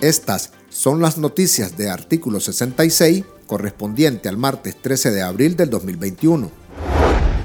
[0.00, 6.50] Estas son las noticias de artículo 66 correspondiente al martes 13 de abril del 2021.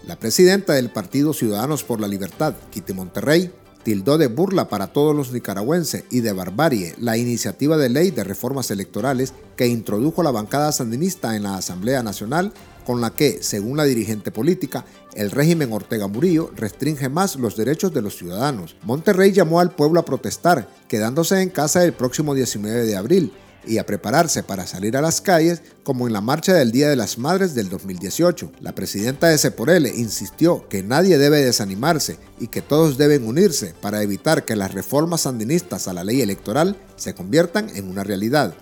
[0.06, 3.52] La presidenta del Partido Ciudadanos por la Libertad, Kitty Monterrey,
[3.84, 8.24] tildó de burla para todos los nicaragüenses y de barbarie la iniciativa de ley de
[8.24, 12.54] reformas electorales que introdujo la bancada sandinista en la Asamblea Nacional,
[12.84, 17.94] con la que, según la dirigente política, el régimen Ortega Murillo restringe más los derechos
[17.94, 18.76] de los ciudadanos.
[18.84, 23.34] Monterrey llamó al pueblo a protestar, quedándose en casa el próximo 19 de abril,
[23.66, 26.96] y a prepararse para salir a las calles como en la marcha del Día de
[26.96, 28.52] las Madres del 2018.
[28.60, 34.02] La presidenta de Seporele insistió que nadie debe desanimarse y que todos deben unirse para
[34.02, 38.54] evitar que las reformas sandinistas a la ley electoral se conviertan en una realidad.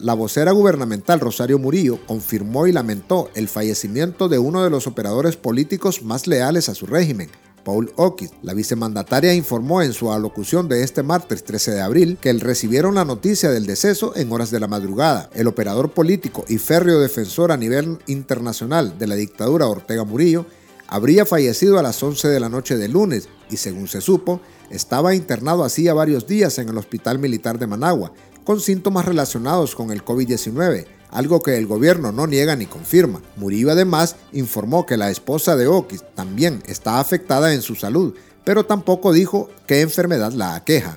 [0.00, 5.36] La vocera gubernamental Rosario Murillo confirmó y lamentó el fallecimiento de uno de los operadores
[5.36, 7.28] políticos más leales a su régimen,
[7.64, 8.30] Paul Ockis.
[8.42, 13.04] La vicemandataria informó en su alocución de este martes 13 de abril que recibieron la
[13.04, 15.30] noticia del deceso en horas de la madrugada.
[15.34, 20.46] El operador político y férreo defensor a nivel internacional de la dictadura Ortega Murillo
[20.86, 25.16] habría fallecido a las 11 de la noche del lunes y según se supo, estaba
[25.16, 28.12] internado hacía varios días en el Hospital Militar de Managua
[28.48, 33.20] con síntomas relacionados con el COVID-19 algo que el gobierno no niega ni confirma.
[33.36, 38.64] Murillo además informó que la esposa de Oquis también está afectada en su salud, pero
[38.64, 40.96] tampoco dijo qué enfermedad la aqueja.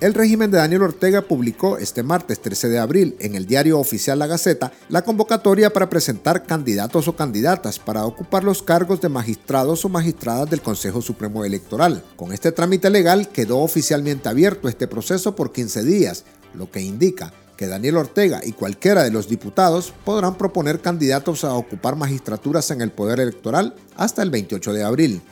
[0.00, 4.18] El régimen de Daniel Ortega publicó este martes 13 de abril en el diario oficial
[4.18, 9.84] La Gaceta la convocatoria para presentar candidatos o candidatas para ocupar los cargos de magistrados
[9.84, 12.02] o magistradas del Consejo Supremo Electoral.
[12.16, 16.24] Con este trámite legal quedó oficialmente abierto este proceso por 15 días,
[16.54, 21.52] lo que indica que Daniel Ortega y cualquiera de los diputados podrán proponer candidatos a
[21.52, 25.22] ocupar magistraturas en el Poder Electoral hasta el 28 de abril.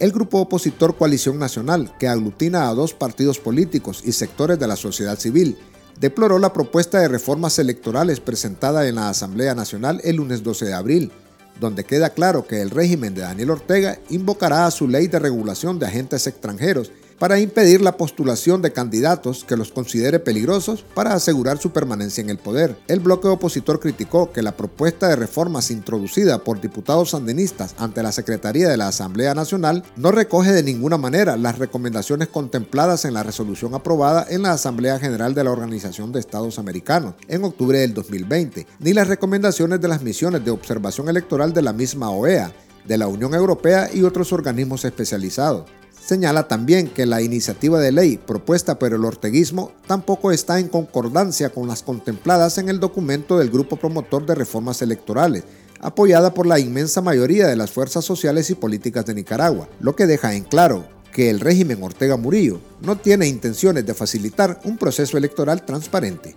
[0.00, 4.74] El grupo opositor Coalición Nacional, que aglutina a dos partidos políticos y sectores de la
[4.74, 5.56] sociedad civil,
[6.00, 10.74] deploró la propuesta de reformas electorales presentada en la Asamblea Nacional el lunes 12 de
[10.74, 11.12] abril,
[11.60, 15.78] donde queda claro que el régimen de Daniel Ortega invocará a su ley de regulación
[15.78, 21.58] de agentes extranjeros para impedir la postulación de candidatos que los considere peligrosos para asegurar
[21.58, 22.78] su permanencia en el poder.
[22.86, 28.12] El bloque opositor criticó que la propuesta de reformas introducida por diputados sandinistas ante la
[28.12, 33.22] Secretaría de la Asamblea Nacional no recoge de ninguna manera las recomendaciones contempladas en la
[33.22, 37.94] resolución aprobada en la Asamblea General de la Organización de Estados Americanos en octubre del
[37.94, 42.52] 2020, ni las recomendaciones de las misiones de observación electoral de la misma OEA,
[42.86, 45.64] de la Unión Europea y otros organismos especializados.
[46.08, 51.50] Señala también que la iniciativa de ley propuesta por el orteguismo tampoco está en concordancia
[51.50, 55.44] con las contempladas en el documento del Grupo Promotor de Reformas Electorales,
[55.80, 60.06] apoyada por la inmensa mayoría de las fuerzas sociales y políticas de Nicaragua, lo que
[60.06, 65.18] deja en claro que el régimen Ortega Murillo no tiene intenciones de facilitar un proceso
[65.18, 66.34] electoral transparente.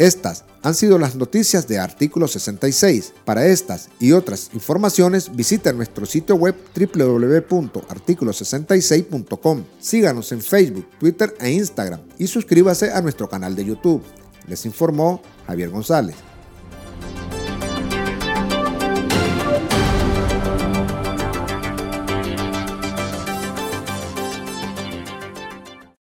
[0.00, 3.12] Estas han sido las noticias de Artículo 66.
[3.26, 9.64] Para estas y otras informaciones visita nuestro sitio web www.articulo66.com.
[9.78, 14.02] Síganos en Facebook, Twitter e Instagram y suscríbase a nuestro canal de YouTube.
[14.48, 16.16] Les informó Javier González.